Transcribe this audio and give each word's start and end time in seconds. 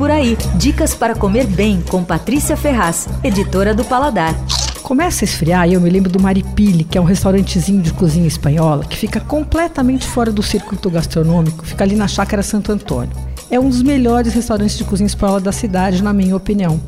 por 0.00 0.10
aí. 0.10 0.34
Dicas 0.54 0.94
para 0.94 1.14
comer 1.14 1.46
bem 1.46 1.82
com 1.82 2.02
Patrícia 2.02 2.56
Ferraz, 2.56 3.06
editora 3.22 3.74
do 3.74 3.84
Paladar. 3.84 4.34
Começa 4.82 5.22
a 5.22 5.26
esfriar 5.26 5.68
e 5.68 5.74
eu 5.74 5.80
me 5.80 5.90
lembro 5.90 6.10
do 6.10 6.18
Maripili, 6.18 6.84
que 6.84 6.96
é 6.96 7.00
um 7.02 7.04
restaurantezinho 7.04 7.82
de 7.82 7.92
cozinha 7.92 8.26
espanhola 8.26 8.82
que 8.82 8.96
fica 8.96 9.20
completamente 9.20 10.06
fora 10.06 10.32
do 10.32 10.42
circuito 10.42 10.88
gastronômico, 10.88 11.66
fica 11.66 11.84
ali 11.84 11.96
na 11.96 12.08
Chácara 12.08 12.42
Santo 12.42 12.72
Antônio. 12.72 13.12
É 13.50 13.60
um 13.60 13.68
dos 13.68 13.82
melhores 13.82 14.32
restaurantes 14.32 14.78
de 14.78 14.84
cozinha 14.84 15.06
espanhola 15.06 15.38
da 15.38 15.52
cidade, 15.52 16.02
na 16.02 16.14
minha 16.14 16.34
opinião. 16.34 16.80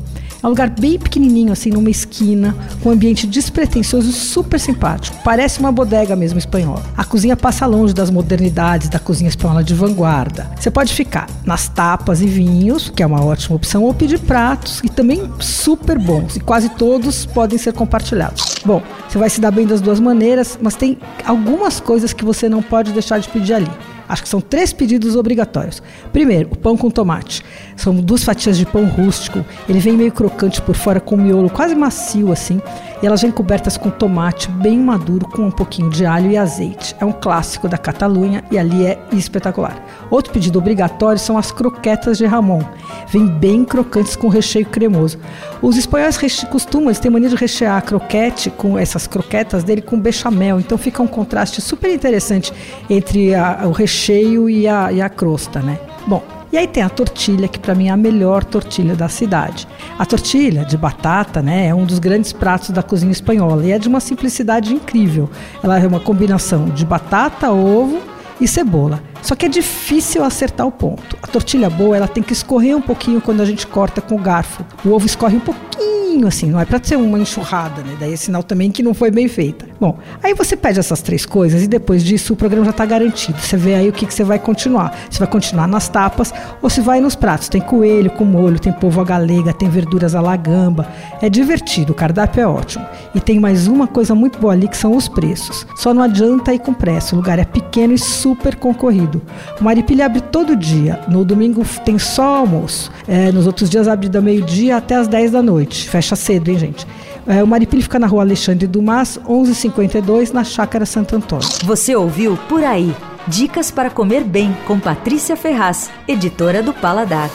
É 0.43 0.45
um 0.45 0.49
lugar 0.49 0.69
bem 0.69 0.99
pequenininho, 0.99 1.53
assim, 1.53 1.69
numa 1.69 1.89
esquina, 1.89 2.53
com 2.81 2.89
um 2.89 2.91
ambiente 2.91 3.25
despretensioso 3.25 4.09
e 4.09 4.11
super 4.11 4.59
simpático. 4.59 5.15
Parece 5.23 5.61
uma 5.61 5.71
bodega 5.71 6.17
mesmo 6.17 6.37
espanhola. 6.37 6.83
A 6.97 7.05
cozinha 7.05 7.37
passa 7.37 7.65
longe 7.65 7.93
das 7.93 8.11
modernidades 8.11 8.89
da 8.89 8.99
cozinha 8.99 9.29
espanhola 9.29 9.63
de 9.63 9.73
vanguarda. 9.73 10.51
Você 10.59 10.69
pode 10.69 10.93
ficar 10.93 11.29
nas 11.45 11.69
tapas 11.69 12.21
e 12.21 12.27
vinhos, 12.27 12.89
que 12.89 13.01
é 13.01 13.05
uma 13.05 13.23
ótima 13.23 13.55
opção, 13.55 13.83
ou 13.83 13.93
pedir 13.93 14.19
pratos, 14.19 14.81
e 14.83 14.89
também 14.89 15.31
super 15.39 15.97
bons, 15.97 16.35
e 16.35 16.41
quase 16.41 16.67
todos 16.67 17.25
podem 17.25 17.57
ser 17.57 17.71
compartilhados. 17.71 18.55
Bom, 18.65 18.83
você 19.07 19.17
vai 19.17 19.29
se 19.29 19.39
dar 19.39 19.51
bem 19.51 19.65
das 19.65 19.79
duas 19.79 20.01
maneiras, 20.01 20.59
mas 20.61 20.75
tem 20.75 20.97
algumas 21.23 21.79
coisas 21.79 22.11
que 22.11 22.25
você 22.25 22.49
não 22.49 22.61
pode 22.61 22.91
deixar 22.91 23.17
de 23.17 23.29
pedir 23.29 23.53
ali. 23.53 23.71
Acho 24.13 24.21
que 24.21 24.29
são 24.29 24.39
três 24.39 24.71
pedidos 24.71 25.15
obrigatórios. 25.15 25.81
Primeiro, 26.11 26.49
o 26.51 26.55
pão 26.55 26.77
com 26.77 26.91
tomate. 26.91 27.43
São 27.75 27.95
duas 27.95 28.23
fatias 28.23 28.59
de 28.59 28.63
pão 28.63 28.85
rústico. 28.85 29.43
Ele 29.67 29.79
vem 29.79 29.93
meio 29.93 30.11
crocante 30.11 30.61
por 30.61 30.75
fora, 30.75 30.99
com 30.99 31.17
miolo 31.17 31.49
quase 31.49 31.73
macio 31.73 32.31
assim. 32.31 32.61
E 33.01 33.07
elas 33.07 33.23
vêm 33.23 33.31
cobertas 33.31 33.75
com 33.75 33.89
tomate 33.89 34.51
bem 34.51 34.77
maduro, 34.77 35.27
com 35.27 35.41
um 35.41 35.51
pouquinho 35.51 35.89
de 35.89 36.05
alho 36.05 36.29
e 36.29 36.37
azeite. 36.37 36.95
É 36.99 37.05
um 37.05 37.11
clássico 37.11 37.67
da 37.67 37.75
Catalunha 37.75 38.43
e 38.51 38.57
ali 38.59 38.85
é 38.85 39.03
espetacular. 39.13 39.83
Outro 40.11 40.31
pedido 40.31 40.59
obrigatório 40.59 41.17
são 41.17 41.35
as 41.35 41.51
croquetas 41.51 42.19
de 42.19 42.27
Ramon. 42.27 42.61
Vêm 43.09 43.27
bem 43.27 43.63
crocantes 43.63 44.15
com 44.15 44.27
recheio 44.27 44.65
cremoso. 44.65 45.17
Os 45.61 45.77
espanhóis 45.77 46.17
costumam, 46.49 46.89
eles 46.89 46.99
têm 46.99 47.11
mania 47.11 47.29
de 47.29 47.35
rechear 47.35 47.83
croquete 47.83 48.49
com 48.49 48.77
essas 48.77 49.07
croquetas 49.07 49.63
dele 49.63 49.81
com 49.81 49.99
bechamel. 49.99 50.59
Então 50.59 50.77
fica 50.77 51.01
um 51.01 51.07
contraste 51.07 51.61
super 51.61 51.89
interessante 51.93 52.53
entre 52.89 53.33
a, 53.35 53.61
o 53.65 53.71
recheio 53.71 54.49
e 54.49 54.67
a, 54.67 54.91
e 54.91 55.01
a 55.01 55.09
crosta, 55.09 55.59
né? 55.59 55.79
Bom, 56.07 56.21
e 56.53 56.57
aí 56.57 56.67
tem 56.67 56.83
a 56.83 56.89
tortilha, 56.89 57.47
que 57.47 57.57
para 57.57 57.73
mim 57.73 57.87
é 57.87 57.89
a 57.89 57.97
melhor 57.97 58.43
tortilha 58.43 58.95
da 58.95 59.09
cidade. 59.09 59.67
A 59.97 60.05
tortilha 60.05 60.63
de 60.63 60.77
batata, 60.77 61.41
né, 61.41 61.65
é 61.65 61.73
um 61.73 61.83
dos 61.83 61.97
grandes 61.97 62.31
pratos 62.31 62.69
da 62.69 62.83
cozinha 62.83 63.11
espanhola 63.11 63.65
e 63.65 63.71
é 63.71 63.79
de 63.79 63.87
uma 63.87 63.99
simplicidade 63.99 64.71
incrível. 64.71 65.27
Ela 65.63 65.79
é 65.79 65.87
uma 65.87 65.99
combinação 65.99 66.65
de 66.69 66.85
batata, 66.85 67.51
ovo 67.51 67.99
e 68.39 68.47
cebola. 68.47 69.01
Só 69.23 69.35
que 69.35 69.47
é 69.47 69.49
difícil 69.49 70.23
acertar 70.23 70.67
o 70.67 70.71
ponto. 70.71 71.17
Tortilha 71.33 71.67
boa, 71.67 71.97
ela 71.97 72.07
tem 72.07 72.21
que 72.21 72.31
escorrer 72.31 72.77
um 72.77 72.81
pouquinho 72.81 73.19
quando 73.19 73.41
a 73.41 73.45
gente 73.45 73.65
corta 73.65 73.99
com 73.99 74.13
o 74.13 74.19
garfo. 74.19 74.63
O 74.85 74.91
ovo 74.91 75.07
escorre 75.07 75.35
um 75.35 75.39
pouquinho, 75.39 76.27
assim, 76.27 76.51
não 76.51 76.59
é 76.59 76.65
para 76.65 76.79
ser 76.83 76.95
uma 76.95 77.17
enxurrada, 77.17 77.81
né? 77.81 77.97
Daí 77.99 78.13
é 78.13 78.15
sinal 78.15 78.43
também 78.43 78.71
que 78.71 78.83
não 78.83 78.93
foi 78.93 79.09
bem 79.09 79.27
feita. 79.27 79.67
Bom, 79.83 79.97
aí 80.23 80.33
você 80.33 80.55
pede 80.55 80.79
essas 80.79 81.01
três 81.01 81.25
coisas 81.25 81.61
e 81.61 81.67
depois 81.67 82.05
disso 82.05 82.31
o 82.31 82.37
programa 82.37 82.63
já 82.63 82.71
está 82.71 82.85
garantido. 82.85 83.37
Você 83.37 83.57
vê 83.57 83.75
aí 83.75 83.89
o 83.89 83.91
que, 83.91 84.05
que 84.05 84.13
você 84.13 84.23
vai 84.23 84.39
continuar. 84.39 84.97
Você 85.09 85.19
vai 85.19 85.27
continuar 85.27 85.67
nas 85.67 85.89
tapas 85.89 86.33
ou 86.61 86.69
se 86.69 86.79
vai 86.79 87.01
nos 87.01 87.15
pratos. 87.15 87.49
Tem 87.49 87.59
coelho 87.59 88.09
com 88.11 88.23
molho, 88.23 88.57
tem 88.57 88.71
polvo 88.71 89.01
à 89.01 89.03
galega, 89.03 89.51
tem 89.51 89.67
verduras 89.67 90.15
à 90.15 90.21
la 90.21 90.37
gamba. 90.37 90.87
É 91.21 91.27
divertido, 91.29 91.91
o 91.91 91.95
cardápio 91.95 92.39
é 92.39 92.47
ótimo. 92.47 92.85
E 93.13 93.19
tem 93.19 93.41
mais 93.41 93.67
uma 93.67 93.85
coisa 93.85 94.15
muito 94.15 94.39
boa 94.39 94.53
ali 94.53 94.69
que 94.69 94.77
são 94.77 94.95
os 94.95 95.09
preços. 95.09 95.67
Só 95.75 95.93
não 95.93 96.01
adianta 96.01 96.53
ir 96.53 96.59
com 96.59 96.73
pressa, 96.73 97.13
o 97.13 97.17
lugar 97.17 97.37
é 97.37 97.43
pequeno 97.43 97.93
e 97.93 97.99
super 97.99 98.55
concorrido. 98.55 99.21
O 99.59 99.65
Maripilha 99.65 100.05
abre 100.05 100.21
todo 100.21 100.55
dia. 100.55 100.97
No 101.09 101.25
domingo 101.25 101.61
tem 101.83 101.99
só 101.99 102.37
almoço. 102.37 102.89
É, 103.05 103.33
nos 103.33 103.45
outros 103.45 103.69
dias 103.69 103.89
abre 103.89 104.07
da 104.07 104.21
meio-dia 104.21 104.77
até 104.77 104.95
as 104.95 105.09
10 105.09 105.31
da 105.31 105.41
noite. 105.41 105.89
Fecha 105.89 106.15
cedo, 106.15 106.49
hein, 106.49 106.57
gente? 106.57 106.87
É, 107.25 107.41
o 107.41 107.47
Maripili 107.47 107.81
fica 107.81 107.99
na 107.99 108.07
rua 108.07 108.23
Alexandre 108.23 108.67
Dumas, 108.67 109.17
1152, 109.17 110.31
na 110.31 110.43
Chácara 110.43 110.85
Santo 110.85 111.15
Antônio. 111.15 111.47
Você 111.63 111.95
ouviu 111.95 112.37
Por 112.49 112.63
Aí. 112.63 112.93
Dicas 113.27 113.71
para 113.71 113.89
comer 113.89 114.23
bem 114.23 114.55
com 114.67 114.77
Patrícia 114.77 115.37
Ferraz, 115.37 115.89
editora 116.07 116.61
do 116.61 116.73
Paladar. 116.73 117.29